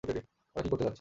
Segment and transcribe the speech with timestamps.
[0.03, 0.69] ওরা কী
[0.69, 0.89] করতে চাচ্ছে?